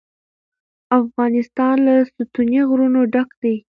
افغانستان 0.99 1.75
له 1.87 1.93
ستوني 2.11 2.61
غرونه 2.69 2.99
ډک 3.13 3.29
دی. 3.41 3.55